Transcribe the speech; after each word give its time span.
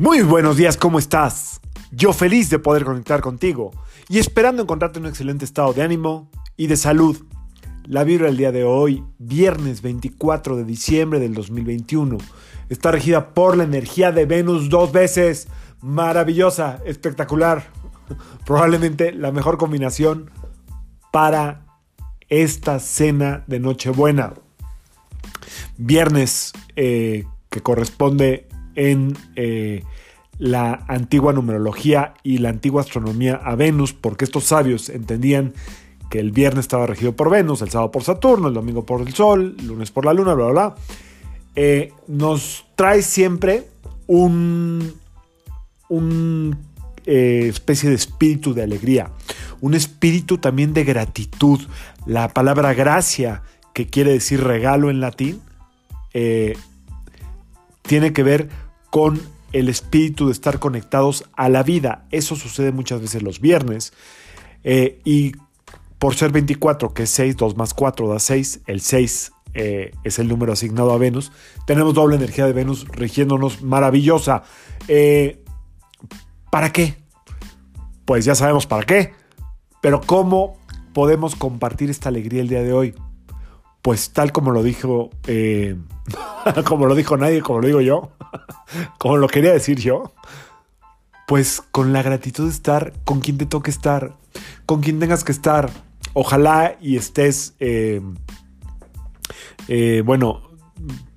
Muy 0.00 0.22
buenos 0.22 0.56
días, 0.56 0.76
¿cómo 0.76 1.00
estás? 1.00 1.60
Yo 1.90 2.12
feliz 2.12 2.50
de 2.50 2.60
poder 2.60 2.84
conectar 2.84 3.20
contigo 3.20 3.72
y 4.08 4.20
esperando 4.20 4.62
encontrarte 4.62 5.00
en 5.00 5.06
un 5.06 5.10
excelente 5.10 5.44
estado 5.44 5.72
de 5.72 5.82
ánimo 5.82 6.30
y 6.56 6.68
de 6.68 6.76
salud. 6.76 7.24
La 7.82 8.04
vibra 8.04 8.26
del 8.26 8.36
día 8.36 8.52
de 8.52 8.62
hoy, 8.62 9.02
viernes 9.18 9.82
24 9.82 10.54
de 10.54 10.62
diciembre 10.62 11.18
del 11.18 11.34
2021, 11.34 12.16
está 12.68 12.92
regida 12.92 13.34
por 13.34 13.56
la 13.56 13.64
energía 13.64 14.12
de 14.12 14.24
Venus 14.24 14.68
dos 14.68 14.92
veces. 14.92 15.48
Maravillosa, 15.80 16.78
espectacular. 16.84 17.64
Probablemente 18.46 19.12
la 19.12 19.32
mejor 19.32 19.58
combinación 19.58 20.30
para 21.10 21.66
esta 22.28 22.78
cena 22.78 23.42
de 23.48 23.58
Nochebuena. 23.58 24.34
Viernes 25.76 26.52
eh, 26.76 27.24
que 27.50 27.62
corresponde 27.62 28.47
en 28.78 29.18
eh, 29.34 29.82
la 30.38 30.84
antigua 30.86 31.32
numerología 31.32 32.14
y 32.22 32.38
la 32.38 32.50
antigua 32.50 32.82
astronomía 32.82 33.34
a 33.34 33.56
Venus, 33.56 33.92
porque 33.92 34.24
estos 34.24 34.44
sabios 34.44 34.88
entendían 34.88 35.52
que 36.08 36.20
el 36.20 36.30
viernes 36.30 36.60
estaba 36.60 36.86
regido 36.86 37.16
por 37.16 37.28
Venus, 37.28 37.60
el 37.60 37.70
sábado 37.70 37.90
por 37.90 38.04
Saturno, 38.04 38.46
el 38.46 38.54
domingo 38.54 38.86
por 38.86 39.00
el 39.00 39.12
Sol, 39.12 39.56
el 39.58 39.66
lunes 39.66 39.90
por 39.90 40.04
la 40.04 40.14
Luna, 40.14 40.34
bla, 40.34 40.44
bla, 40.44 40.52
bla. 40.52 40.74
Eh, 41.56 41.92
nos 42.06 42.66
trae 42.76 43.02
siempre 43.02 43.66
un, 44.06 44.94
eh, 47.04 47.46
especie 47.48 47.88
de 47.88 47.96
espíritu 47.96 48.54
de 48.54 48.62
alegría, 48.62 49.10
un 49.60 49.74
espíritu 49.74 50.38
también 50.38 50.72
de 50.72 50.84
gratitud. 50.84 51.60
La 52.06 52.28
palabra 52.28 52.74
gracia, 52.74 53.42
que 53.74 53.88
quiere 53.88 54.12
decir 54.12 54.44
regalo 54.44 54.88
en 54.88 55.00
latín, 55.00 55.40
tiene 57.88 58.12
que 58.12 58.22
ver 58.22 58.48
con 58.90 59.20
el 59.52 59.68
espíritu 59.68 60.26
de 60.26 60.32
estar 60.32 60.58
conectados 60.58 61.24
a 61.34 61.48
la 61.48 61.62
vida. 61.62 62.06
Eso 62.10 62.36
sucede 62.36 62.72
muchas 62.72 63.00
veces 63.00 63.22
los 63.22 63.40
viernes. 63.40 63.92
Eh, 64.64 65.00
y 65.04 65.32
por 65.98 66.14
ser 66.14 66.30
24, 66.30 66.94
que 66.94 67.04
es 67.04 67.10
6, 67.10 67.36
2 67.36 67.56
más 67.56 67.74
4 67.74 68.08
da 68.08 68.18
6, 68.18 68.60
el 68.66 68.80
6 68.80 69.32
eh, 69.54 69.92
es 70.04 70.18
el 70.18 70.28
número 70.28 70.52
asignado 70.52 70.92
a 70.92 70.98
Venus, 70.98 71.32
tenemos 71.66 71.94
doble 71.94 72.16
energía 72.16 72.46
de 72.46 72.52
Venus 72.52 72.86
rigiéndonos 72.88 73.62
maravillosa. 73.62 74.44
Eh, 74.86 75.42
¿Para 76.50 76.72
qué? 76.72 76.96
Pues 78.04 78.24
ya 78.24 78.34
sabemos 78.34 78.66
para 78.66 78.84
qué. 78.84 79.12
Pero 79.80 80.00
¿cómo 80.00 80.58
podemos 80.92 81.36
compartir 81.36 81.90
esta 81.90 82.08
alegría 82.08 82.40
el 82.40 82.48
día 82.48 82.62
de 82.62 82.72
hoy? 82.72 82.94
Pues 83.88 84.10
tal 84.10 84.32
como 84.32 84.50
lo 84.50 84.62
dijo, 84.62 85.08
como 86.66 86.84
lo 86.84 86.94
dijo 86.94 87.16
nadie, 87.16 87.40
como 87.40 87.60
lo 87.60 87.68
digo 87.68 87.80
yo, 87.80 88.10
como 88.98 89.16
lo 89.16 89.28
quería 89.28 89.50
decir 89.50 89.78
yo, 89.78 90.12
pues 91.26 91.62
con 91.72 91.94
la 91.94 92.02
gratitud 92.02 92.44
de 92.44 92.50
estar 92.50 92.92
con 93.06 93.20
quien 93.20 93.38
te 93.38 93.46
toque 93.46 93.70
estar, 93.70 94.14
con 94.66 94.82
quien 94.82 95.00
tengas 95.00 95.24
que 95.24 95.32
estar. 95.32 95.70
Ojalá 96.12 96.76
y 96.82 96.96
estés, 96.96 97.54
eh, 97.60 98.02
eh, 99.68 100.02
bueno, 100.04 100.42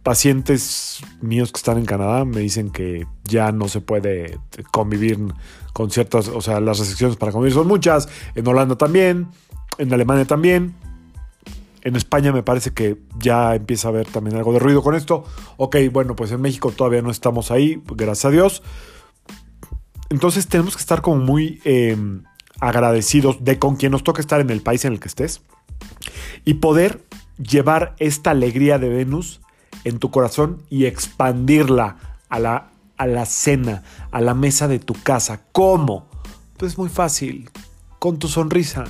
pacientes 0.02 1.02
míos 1.20 1.52
que 1.52 1.58
están 1.58 1.78
en 1.78 1.86
Canadá 1.86 2.24
me 2.24 2.40
dicen 2.40 2.70
que 2.70 3.06
ya 3.26 3.52
no 3.52 3.68
se 3.68 3.82
puede 3.82 4.40
convivir 4.72 5.20
con 5.74 5.92
ciertas, 5.92 6.30
o 6.30 6.40
sea, 6.40 6.62
las 6.62 6.80
restricciones 6.80 7.18
para 7.18 7.34
convivir 7.34 7.54
son 7.54 7.68
muchas, 7.68 8.08
en 8.34 8.48
Holanda 8.48 8.78
también, 8.78 9.28
en 9.78 9.94
Alemania 9.94 10.24
también. 10.24 10.74
En 11.84 11.96
España 11.96 12.32
me 12.32 12.44
parece 12.44 12.74
que 12.74 13.02
ya 13.18 13.56
empieza 13.56 13.88
a 13.88 13.92
haber 13.92 14.08
también 14.08 14.38
algo 14.38 14.54
de 14.54 14.60
ruido 14.60 14.84
con 14.84 14.96
esto. 14.96 15.24
Ok, 15.58 15.78
bueno, 15.92 16.16
pues 16.16 16.32
en 16.32 16.42
México 16.42 16.72
todavía 16.72 17.02
no 17.02 17.10
estamos 17.10 17.52
ahí, 17.52 17.82
gracias 17.96 18.26
a 18.26 18.30
Dios. 18.30 18.64
Entonces 20.10 20.48
tenemos 20.48 20.76
que 20.76 20.82
estar 20.82 21.02
como 21.02 21.24
muy 21.24 21.62
em, 21.64 22.24
agradecidos 22.60 23.44
de 23.44 23.58
con 23.58 23.78
quien 23.78 23.94
nos 23.94 24.04
toca 24.04 24.22
estar 24.22 24.42
en 24.42 24.50
el 24.50 24.62
país 24.62 24.86
en 24.86 24.94
el 24.94 25.00
que 25.00 25.08
estés 25.08 25.42
y 26.46 26.56
poder 26.56 27.04
llevar 27.38 27.96
esta 27.98 28.32
alegría 28.32 28.78
de 28.78 28.90
Venus 28.90 29.42
en 29.84 29.98
tu 29.98 30.12
corazón 30.12 30.62
y 30.70 30.86
expandirla 30.86 32.18
a 32.30 32.40
la, 32.40 32.72
a 32.98 33.08
la 33.08 33.26
cena, 33.26 33.84
a 34.12 34.22
la 34.22 34.34
mesa 34.34 34.68
de 34.68 34.80
tu 34.80 34.94
casa. 34.94 35.42
¿Cómo? 35.52 36.08
Pues 36.58 36.78
muy 36.78 36.90
fácil 36.90 37.50
con 38.02 38.18
tu 38.18 38.28
sonrisa. 38.28 38.86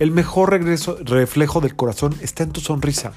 El 0.00 0.10
mejor 0.10 0.50
regreso, 0.50 0.98
reflejo 1.04 1.60
del 1.60 1.76
corazón 1.76 2.16
está 2.20 2.42
en 2.42 2.50
tu 2.50 2.60
sonrisa, 2.60 3.12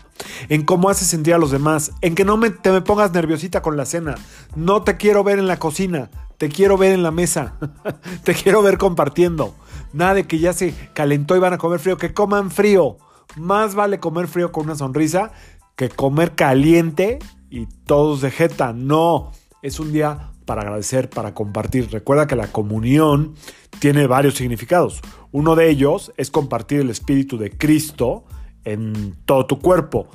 en 0.47 0.63
cómo 0.63 0.91
haces 0.91 1.07
sentir 1.07 1.33
a 1.33 1.39
los 1.39 1.49
demás, 1.49 1.91
en 2.01 2.13
que 2.13 2.23
no 2.23 2.37
me, 2.37 2.51
te 2.51 2.71
me 2.71 2.81
pongas 2.81 3.13
nerviosita 3.13 3.63
con 3.63 3.75
la 3.75 3.87
cena. 3.87 4.13
No 4.55 4.83
te 4.83 4.95
quiero 4.97 5.23
ver 5.23 5.39
en 5.39 5.47
la 5.47 5.57
cocina, 5.57 6.11
te 6.37 6.49
quiero 6.49 6.77
ver 6.77 6.91
en 6.91 7.01
la 7.01 7.09
mesa, 7.09 7.55
te 8.23 8.35
quiero 8.35 8.61
ver 8.61 8.77
compartiendo. 8.77 9.55
Nada 9.91 10.13
de 10.13 10.27
que 10.27 10.37
ya 10.37 10.53
se 10.53 10.75
calentó 10.93 11.35
y 11.35 11.39
van 11.39 11.53
a 11.53 11.57
comer 11.57 11.79
frío, 11.79 11.97
que 11.97 12.13
coman 12.13 12.51
frío. 12.51 12.97
Más 13.35 13.73
vale 13.73 13.99
comer 13.99 14.27
frío 14.27 14.51
con 14.51 14.65
una 14.65 14.75
sonrisa 14.75 15.31
que 15.75 15.89
comer 15.89 16.35
caliente 16.35 17.17
y 17.49 17.65
todos 17.87 18.21
de 18.21 18.29
jeta. 18.29 18.71
No, 18.71 19.31
es 19.63 19.79
un 19.79 19.93
día 19.93 20.29
para 20.49 20.63
agradecer, 20.63 21.11
para 21.11 21.35
compartir. 21.35 21.91
Recuerda 21.91 22.25
que 22.25 22.35
la 22.35 22.51
comunión 22.51 23.35
tiene 23.77 24.07
varios 24.07 24.33
significados. 24.33 24.99
Uno 25.31 25.55
de 25.55 25.69
ellos 25.69 26.11
es 26.17 26.31
compartir 26.31 26.79
el 26.79 26.89
Espíritu 26.89 27.37
de 27.37 27.51
Cristo 27.51 28.23
en 28.65 29.15
todo 29.25 29.45
tu 29.45 29.59
cuerpo. 29.59 30.07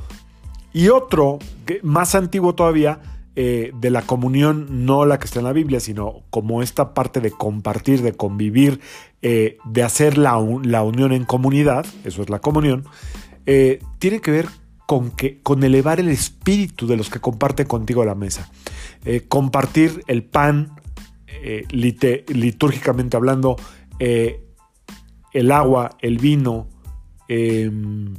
Y 0.73 0.89
otro, 0.89 1.39
más 1.85 2.17
antiguo 2.17 2.57
todavía, 2.57 2.99
eh, 3.37 3.71
de 3.77 3.91
la 3.91 4.03
comunión, 4.03 4.85
no 4.85 5.07
la 5.07 5.21
que 5.21 5.27
está 5.27 5.39
en 5.39 5.45
la 5.45 5.53
Biblia, 5.53 5.79
sino 5.79 6.25
como 6.31 6.63
esta 6.63 6.95
parte 6.95 7.21
de 7.21 7.31
compartir, 7.31 8.03
de 8.03 8.15
convivir, 8.15 8.81
eh, 9.23 9.59
de 9.65 9.85
hacer 9.85 10.19
la, 10.19 10.37
unión 10.37 11.13
en 11.13 11.25
comunidad, 11.25 11.87
eso 12.05 12.23
es 12.23 12.29
la 12.29 12.41
comunión, 12.41 12.87
eh, 13.47 13.79
tiene 14.01 14.21
que 14.21 14.33
ver 14.33 14.49
con, 14.87 15.11
que, 15.11 15.41
con 15.43 15.65
elevar 15.65 16.01
el 16.01 16.09
espíritu 16.09 16.87
de 16.87 16.97
los 16.97 17.11
que 17.11 17.21
comparten 17.21 17.67
contigo 17.67 18.05
la 18.05 18.15
mesa. 18.15 18.51
compartir 19.29 20.03
el 20.07 20.23
pan, 20.25 20.81
litúrgicamente 21.71 23.17
hablando, 23.17 23.57
el 25.35 25.51
agua, 25.51 25.97
el 26.01 26.19
vino, 26.19 26.69
em, 27.29 28.15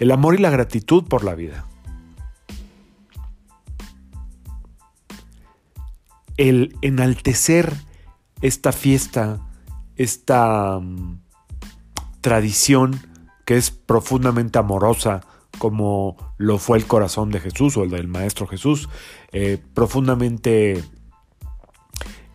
el 0.00 0.10
amor 0.10 0.34
y 0.34 0.38
la 0.38 0.50
gratitud 0.50 1.04
por 1.04 1.22
la 1.22 1.34
vida. 1.34 1.66
El 6.36 6.76
enaltecer 6.80 7.72
esta 8.40 8.72
fiesta, 8.72 9.46
esta 9.96 10.80
mm, 10.80 11.20
tradición 12.20 12.98
que 13.52 13.58
es 13.58 13.70
profundamente 13.70 14.58
amorosa, 14.58 15.20
como 15.58 16.16
lo 16.38 16.56
fue 16.56 16.78
el 16.78 16.86
corazón 16.86 17.30
de 17.30 17.38
Jesús 17.38 17.76
o 17.76 17.82
el 17.82 17.90
del 17.90 18.08
Maestro 18.08 18.46
Jesús, 18.46 18.88
eh, 19.30 19.58
profundamente 19.74 20.82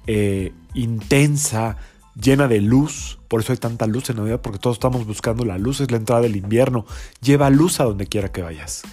eh, 0.06 0.54
intensa, 0.76 1.78
llena 2.14 2.48
de 2.48 2.62
luz. 2.62 3.18
Por 3.30 3.42
eso 3.42 3.52
hay 3.52 3.58
tanta 3.58 3.88
luz 3.88 4.12
en 4.12 4.18
Navidad, 4.18 4.42
porque 4.44 4.60
todos 4.60 4.76
estamos 4.76 5.08
buscando 5.08 5.44
la 5.44 5.58
luz. 5.58 5.82
Es 5.82 5.90
la 5.90 5.98
entrada 5.98 6.22
del 6.22 6.36
invierno. 6.36 6.86
Lleva 7.20 7.50
luz 7.50 7.80
a 7.80 7.86
donde 7.86 8.06
quiera 8.06 8.32
que 8.32 8.44
vayas. 8.44 8.84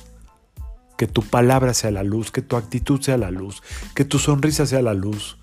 Que 0.96 1.06
tu 1.06 1.20
palabra 1.20 1.74
sea 1.74 1.90
la 1.90 2.04
luz, 2.04 2.30
que 2.30 2.40
tu 2.40 2.56
actitud 2.56 3.02
sea 3.02 3.18
la 3.18 3.30
luz, 3.30 3.62
que 3.94 4.06
tu 4.06 4.18
sonrisa 4.18 4.64
sea 4.64 4.80
la 4.80 4.94
luz, 4.94 5.36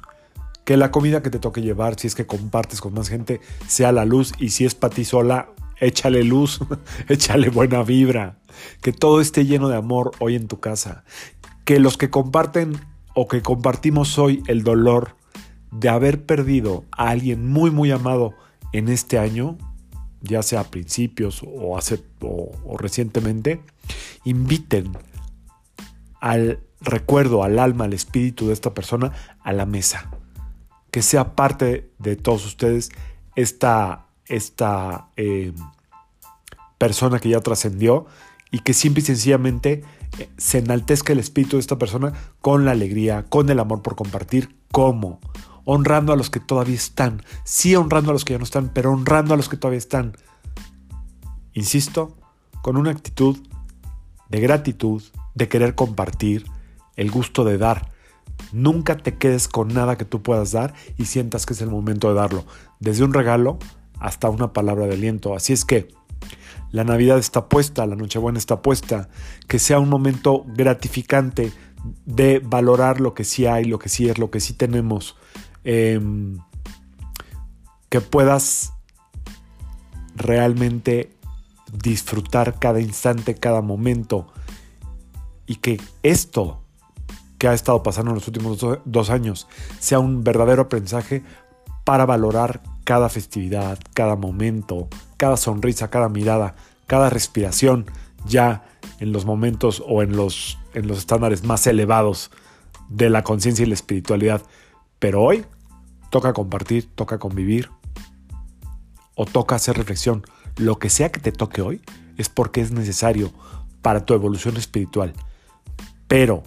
que 0.65 0.77
la 0.77 0.89
comida 0.89 1.21
que 1.21 1.29
te 1.29 1.37
toque 1.37 1.61
llevar, 1.61 1.99
si 1.99 2.07
es 2.07 2.15
que 2.15 2.25
compartes 2.25 2.81
con 2.81 2.95
más 2.95 3.07
gente, 3.07 3.39
sea 3.67 3.91
la 3.91 4.03
luz 4.03 4.33
y 4.39 4.49
si 4.49 4.65
es 4.65 4.73
para 4.73 4.95
ti 4.95 5.05
sola, 5.05 5.49
échale 5.81 6.23
luz, 6.23 6.61
échale 7.09 7.49
buena 7.49 7.83
vibra, 7.83 8.39
que 8.81 8.93
todo 8.93 9.19
esté 9.19 9.45
lleno 9.45 9.67
de 9.67 9.75
amor 9.75 10.11
hoy 10.19 10.35
en 10.35 10.47
tu 10.47 10.61
casa, 10.61 11.03
que 11.65 11.79
los 11.79 11.97
que 11.97 12.09
comparten 12.09 12.79
o 13.13 13.27
que 13.27 13.41
compartimos 13.41 14.17
hoy 14.17 14.41
el 14.47 14.63
dolor, 14.63 15.15
de 15.71 15.89
haber 15.89 16.25
perdido 16.25 16.85
a 16.91 17.09
alguien 17.09 17.47
muy 17.47 17.71
muy 17.71 17.91
amado 17.91 18.33
en 18.73 18.89
este 18.89 19.17
año, 19.17 19.57
ya 20.21 20.43
sea 20.43 20.61
a 20.61 20.63
principios 20.65 21.41
o, 21.45 21.77
hace, 21.77 22.03
o, 22.21 22.77
recientemente, 22.77 23.61
inviten 24.23 24.91
al 26.19 26.59
recuerdo, 26.79 27.43
al 27.43 27.57
alma, 27.57 27.85
al 27.85 27.93
espíritu 27.93 28.47
de 28.47 28.53
esta 28.53 28.73
persona 28.73 29.11
a 29.41 29.53
la 29.53 29.65
mesa. 29.65 30.11
Que 30.91 31.01
sea 31.01 31.35
parte 31.35 31.89
de 31.99 32.15
todos 32.15 32.45
ustedes 32.45 32.91
esta, 33.35 34.07
esta 34.31 35.07
eh, 35.17 35.53
persona 36.77 37.19
que 37.19 37.29
ya 37.29 37.41
trascendió 37.41 38.05
y 38.51 38.59
que 38.59 38.73
simple 38.73 39.01
y 39.01 39.05
sencillamente 39.05 39.83
eh, 40.17 40.29
se 40.37 40.59
enaltezca 40.59 41.13
el 41.13 41.19
espíritu 41.19 41.57
de 41.57 41.61
esta 41.61 41.77
persona 41.77 42.13
con 42.41 42.65
la 42.65 42.71
alegría, 42.71 43.25
con 43.29 43.49
el 43.49 43.59
amor 43.59 43.81
por 43.81 43.95
compartir, 43.95 44.55
como 44.71 45.19
honrando 45.65 46.13
a 46.13 46.15
los 46.15 46.29
que 46.29 46.39
todavía 46.39 46.75
están. 46.75 47.23
Sí 47.43 47.75
honrando 47.75 48.11
a 48.11 48.13
los 48.13 48.25
que 48.25 48.33
ya 48.33 48.39
no 48.39 48.43
están, 48.43 48.71
pero 48.73 48.91
honrando 48.91 49.33
a 49.33 49.37
los 49.37 49.49
que 49.49 49.57
todavía 49.57 49.77
están. 49.77 50.17
Insisto, 51.53 52.17
con 52.61 52.77
una 52.77 52.91
actitud 52.91 53.37
de 54.29 54.39
gratitud, 54.39 55.03
de 55.35 55.47
querer 55.49 55.75
compartir, 55.75 56.45
el 56.95 57.11
gusto 57.11 57.43
de 57.43 57.57
dar. 57.57 57.91
Nunca 58.53 58.97
te 58.97 59.15
quedes 59.15 59.47
con 59.47 59.67
nada 59.69 59.97
que 59.97 60.05
tú 60.05 60.21
puedas 60.21 60.51
dar 60.51 60.73
y 60.97 61.05
sientas 61.05 61.45
que 61.45 61.53
es 61.53 61.61
el 61.61 61.69
momento 61.69 62.09
de 62.09 62.15
darlo. 62.15 62.45
Desde 62.79 63.03
un 63.03 63.13
regalo 63.13 63.59
hasta 64.01 64.29
una 64.29 64.51
palabra 64.51 64.87
de 64.87 64.95
aliento. 64.95 65.35
Así 65.35 65.53
es 65.53 65.63
que 65.63 65.87
la 66.71 66.83
Navidad 66.83 67.19
está 67.19 67.47
puesta, 67.47 67.85
la 67.85 67.95
Nochebuena 67.95 68.39
está 68.39 68.61
puesta. 68.61 69.09
Que 69.47 69.59
sea 69.59 69.79
un 69.79 69.89
momento 69.89 70.43
gratificante 70.47 71.53
de 72.05 72.39
valorar 72.39 72.99
lo 72.99 73.13
que 73.13 73.23
sí 73.23 73.45
hay, 73.45 73.63
lo 73.65 73.79
que 73.79 73.89
sí 73.89 74.09
es, 74.09 74.17
lo 74.17 74.31
que 74.31 74.39
sí 74.39 74.53
tenemos. 74.53 75.15
Em, 75.63 76.39
que 77.89 78.01
puedas 78.01 78.73
realmente 80.15 81.11
disfrutar 81.71 82.57
cada 82.57 82.81
instante, 82.81 83.35
cada 83.35 83.61
momento. 83.61 84.33
Y 85.45 85.57
que 85.57 85.79
esto 86.01 86.63
que 87.37 87.47
ha 87.47 87.53
estado 87.53 87.83
pasando 87.83 88.11
en 88.11 88.15
los 88.15 88.27
últimos 88.27 88.65
dos 88.85 89.09
años 89.09 89.47
sea 89.79 89.99
un 89.99 90.23
verdadero 90.23 90.63
aprendizaje 90.63 91.23
para 91.83 92.05
valorar 92.05 92.61
cada 92.91 93.07
festividad, 93.07 93.79
cada 93.93 94.17
momento, 94.17 94.89
cada 95.15 95.37
sonrisa, 95.37 95.89
cada 95.89 96.09
mirada, 96.09 96.55
cada 96.87 97.09
respiración, 97.09 97.85
ya 98.25 98.65
en 98.99 99.13
los 99.13 99.23
momentos 99.23 99.81
o 99.87 100.03
en 100.03 100.17
los, 100.17 100.59
en 100.73 100.89
los 100.89 100.97
estándares 100.97 101.45
más 101.45 101.65
elevados 101.67 102.31
de 102.89 103.09
la 103.09 103.23
conciencia 103.23 103.63
y 103.63 103.69
la 103.69 103.75
espiritualidad. 103.75 104.41
Pero 104.99 105.21
hoy 105.21 105.45
toca 106.09 106.33
compartir, 106.33 106.89
toca 106.93 107.17
convivir 107.17 107.69
o 109.15 109.23
toca 109.25 109.55
hacer 109.55 109.77
reflexión. 109.77 110.25
Lo 110.57 110.77
que 110.77 110.89
sea 110.89 111.13
que 111.13 111.21
te 111.21 111.31
toque 111.31 111.61
hoy 111.61 111.81
es 112.17 112.27
porque 112.27 112.59
es 112.59 112.73
necesario 112.73 113.31
para 113.81 114.05
tu 114.05 114.13
evolución 114.13 114.57
espiritual. 114.57 115.13
Pero 116.09 116.43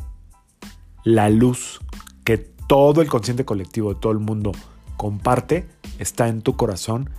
la 1.04 1.30
luz 1.30 1.80
que 2.22 2.36
todo 2.36 3.00
el 3.00 3.08
consciente 3.08 3.46
colectivo 3.46 3.94
de 3.94 3.98
todo 3.98 4.12
el 4.12 4.18
mundo 4.18 4.52
comparte 4.98 5.66
está 5.98 6.28
en 6.28 6.42
tu 6.42 6.56
corazón 6.56 7.10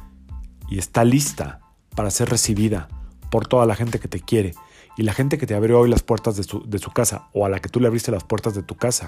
y 0.70 0.80
está 0.80 1.04
lista 1.04 1.62
para 1.96 2.12
ser 2.12 2.30
recibida 2.30 2.88
por 3.32 3.48
toda 3.48 3.66
la 3.66 3.76
gente 3.76 4.00
que 4.00 4.08
te 4.08 4.20
quiere. 4.20 4.54
Y 4.98 5.04
la 5.04 5.14
gente 5.14 5.38
que 5.38 5.48
te 5.48 5.56
abrió 5.56 5.80
hoy 5.82 5.90
las 5.90 6.04
puertas 6.04 6.38
de 6.38 6.44
su, 6.44 6.64
de 6.68 6.80
su 6.80 6.92
casa 6.92 7.28
o 7.34 7.46
a 7.46 7.50
la 7.50 7.60
que 7.60 7.70
tú 7.70 7.80
le 7.80 7.88
abriste 7.88 8.12
las 8.12 8.24
puertas 8.24 8.56
de 8.56 8.64
tu 8.64 8.76
casa, 8.76 9.08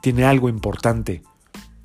tiene 0.00 0.24
algo 0.24 0.48
importante 0.48 1.22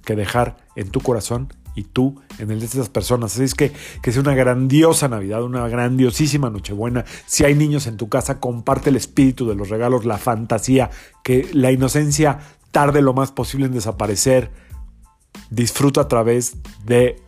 que 0.04 0.16
dejar 0.16 0.58
en 0.76 0.90
tu 0.90 1.02
corazón 1.02 1.52
y 1.76 1.84
tú 1.84 2.22
en 2.40 2.52
el 2.52 2.60
de 2.60 2.66
esas 2.66 2.90
personas. 2.90 3.34
Así 3.34 3.44
es 3.44 3.54
que 3.54 3.74
que 4.02 4.12
sea 4.12 4.22
una 4.22 4.34
grandiosa 4.34 5.08
Navidad, 5.10 5.44
una 5.44 5.68
grandiosísima 5.68 6.50
Nochebuena. 6.50 7.06
Si 7.26 7.44
hay 7.44 7.54
niños 7.54 7.86
en 7.88 7.98
tu 7.98 8.08
casa, 8.10 8.40
comparte 8.40 8.90
el 8.90 8.96
espíritu 8.96 9.48
de 9.48 9.56
los 9.56 9.70
regalos, 9.70 10.06
la 10.06 10.18
fantasía, 10.18 10.90
que 11.24 11.50
la 11.54 11.72
inocencia 11.72 12.40
tarde 12.72 13.02
lo 13.02 13.14
más 13.14 13.32
posible 13.32 13.66
en 13.66 13.74
desaparecer. 13.74 14.52
Disfruta 15.50 16.02
a 16.02 16.08
través 16.08 16.58
de 16.86 17.22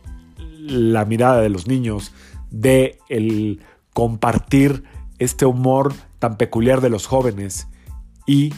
la 0.58 1.04
mirada 1.04 1.40
de 1.40 1.48
los 1.48 1.66
niños, 1.66 2.12
de 2.50 2.98
el 3.08 3.60
compartir 3.94 4.84
este 5.18 5.46
humor 5.46 5.94
tan 6.18 6.36
peculiar 6.36 6.80
de 6.80 6.90
los 6.90 7.06
jóvenes 7.06 7.68
y 8.26 8.52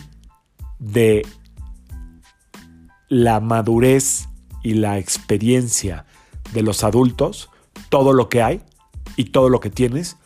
de 0.78 1.26
la 3.08 3.40
madurez 3.40 4.28
y 4.62 4.74
la 4.74 4.98
experiencia 4.98 6.04
de 6.52 6.62
los 6.62 6.84
adultos, 6.84 7.50
todo 7.88 8.12
lo 8.12 8.28
que 8.28 8.42
hay 8.42 8.62
y 9.16 9.26
todo 9.26 9.48
lo 9.48 9.60
que 9.60 9.70
tienes, 9.70 10.16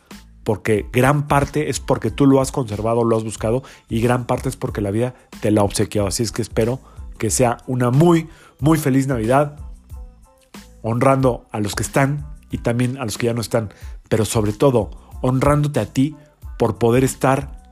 porque 0.43 0.87
gran 0.93 1.27
parte 1.27 1.71
es 1.71 1.81
porque 1.81 2.11
tú 2.11 2.27
lo 2.27 2.41
has 2.41 2.53
conservado, 2.53 3.05
lo 3.05 3.17
has 3.17 3.25
buscado 3.25 3.63
y 3.89 4.01
gran 4.01 4.27
parte 4.27 4.49
es 4.49 4.57
porque 4.57 4.81
la 4.81 4.91
vida 4.91 5.15
te 5.41 5.51
la 5.51 5.63
ha 5.63 5.65
obsequiado. 5.65 6.09
Así 6.09 6.23
es 6.23 6.33
que 6.33 6.43
espero 6.43 6.81
que 7.19 7.31
sea 7.31 7.59
una 7.67 7.91
muy, 7.91 8.29
muy 8.61 8.79
feliz 8.79 9.07
Navidad, 9.07 9.59
honrando 10.83 11.47
a 11.51 11.61
los 11.61 11.75
que 11.75 11.83
están 11.83 12.27
y 12.51 12.59
también 12.59 12.99
a 12.99 13.05
los 13.05 13.19
que 13.19 13.27
ya 13.27 13.35
no 13.35 13.41
están, 13.41 13.73
pero 14.09 14.25
sobre 14.25 14.53
todo 14.53 14.91
honrándote 15.23 15.81
a 15.81 15.87
ti 15.87 16.17
por 16.59 16.79
poder 16.79 17.05
estar 17.05 17.63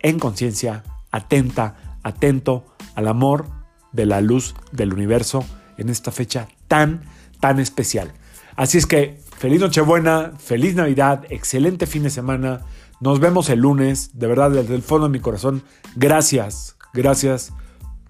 en 0.00 0.18
conciencia, 0.18 0.82
atenta, 1.10 1.98
atento 2.02 2.64
al 2.94 3.08
amor 3.08 3.46
de 3.92 4.06
la 4.06 4.20
luz 4.20 4.54
del 4.72 4.92
universo 4.92 5.44
en 5.78 5.88
esta 5.88 6.10
fecha 6.10 6.48
tan, 6.68 7.02
tan 7.40 7.60
especial. 7.60 8.12
Así 8.56 8.78
es 8.78 8.86
que 8.86 9.20
feliz 9.36 9.60
Nochebuena, 9.60 10.32
feliz 10.38 10.74
Navidad, 10.74 11.24
excelente 11.30 11.86
fin 11.86 12.02
de 12.02 12.10
semana. 12.10 12.62
Nos 13.00 13.20
vemos 13.20 13.50
el 13.50 13.60
lunes. 13.60 14.10
De 14.14 14.26
verdad, 14.26 14.50
desde 14.50 14.74
el 14.74 14.82
fondo 14.82 15.06
de 15.08 15.12
mi 15.12 15.20
corazón, 15.20 15.62
gracias, 15.94 16.76
gracias 16.94 17.52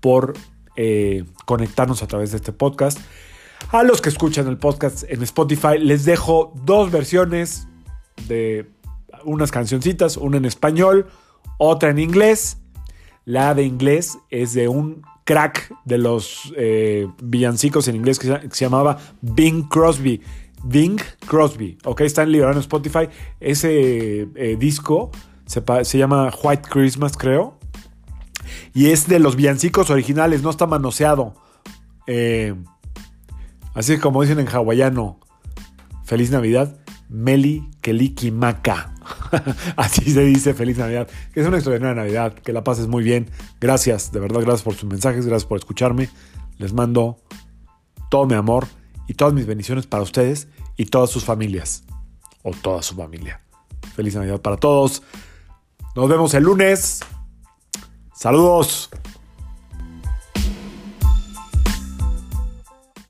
por 0.01 0.35
eh, 0.77 1.25
conectarnos 1.45 2.03
a 2.03 2.07
través 2.07 2.31
de 2.31 2.39
este 2.39 2.53
podcast. 2.53 2.99
A 3.71 3.83
los 3.83 4.01
que 4.01 4.09
escuchan 4.09 4.47
el 4.49 4.59
podcast 4.59 5.05
en 5.09 5.23
Spotify, 5.23 5.79
les 5.79 6.05
dejo 6.05 6.53
dos 6.65 6.91
versiones 6.91 7.67
de 8.29 8.71
unas 9.25 9.51
cancioncitas, 9.51 10.17
una 10.17 10.37
en 10.37 10.45
español, 10.45 11.07
otra 11.59 11.91
en 11.91 11.99
inglés. 11.99 12.59
La 13.25 13.55
de 13.55 13.65
inglés 13.65 14.19
es 14.31 14.55
de 14.55 14.69
un 14.69 15.03
crack 15.25 15.75
de 15.85 15.99
los 15.99 16.53
eh, 16.57 17.09
villancicos 17.23 17.89
en 17.89 17.97
inglés 17.97 18.19
que 18.19 18.29
se, 18.51 18.65
llamaba 18.65 18.99
Bing 19.21 19.69
Crosby. 19.69 20.23
Bing 20.65 21.01
Crosby, 21.27 21.77
ok, 21.85 22.03
está 22.03 22.23
en 22.23 22.33
liberado 22.33 22.55
en 22.55 22.61
Spotify. 22.61 23.09
Ese 23.41 24.29
eh, 24.35 24.57
disco 24.59 25.11
se, 25.47 25.99
llama 25.99 26.33
White 26.43 26.69
Christmas, 26.71 27.17
creo. 27.17 27.59
Y 28.75 28.91
es 28.91 29.09
de 29.09 29.19
los 29.19 29.37
villancicos 29.37 29.91
originales, 29.91 30.43
no 30.43 30.51
está 30.51 30.67
manoseado. 30.67 31.35
Eh, 32.07 32.55
así 33.75 33.99
como 33.99 34.23
dicen 34.23 34.39
en 34.41 34.49
hawaiano, 34.49 35.21
Feliz 36.05 36.31
Navidad, 36.31 36.77
Meli 37.09 37.69
Keliki 37.81 38.31
Maka. 38.31 38.95
Así 39.77 40.11
se 40.13 40.23
dice 40.23 40.55
Feliz 40.55 40.79
Navidad. 40.79 41.09
Que 41.33 41.41
es 41.41 41.47
una 41.47 41.57
extraordinaria 41.57 42.03
Navidad. 42.03 42.35
Que 42.35 42.53
la 42.53 42.65
pases 42.65 42.87
muy 42.87 43.03
bien. 43.03 43.31
Gracias, 43.61 44.13
de 44.13 44.21
verdad, 44.21 44.41
gracias 44.41 44.63
por 44.63 44.75
sus 44.75 44.89
mensajes. 44.89 45.27
Gracias 45.27 45.47
por 45.47 45.59
escucharme. 45.59 46.09
Les 46.59 46.73
mando 46.73 47.19
todo 48.11 48.27
mi 48.27 48.35
amor 48.35 48.67
y 49.09 49.15
todas 49.15 49.35
mis 49.35 49.47
bendiciones 49.47 49.87
para 49.87 50.03
ustedes 50.03 50.49
y 50.77 50.87
todas 50.87 51.11
sus 51.11 51.25
familias. 51.25 51.85
O 52.43 52.53
toda 52.53 52.83
su 52.83 52.95
familia. 52.95 53.41
Feliz 53.95 54.15
Navidad 54.15 54.41
para 54.41 54.57
todos. 54.57 55.03
Nos 55.95 56.09
vemos 56.09 56.35
el 56.35 56.45
lunes. 56.45 57.01
Saludos. 58.17 58.89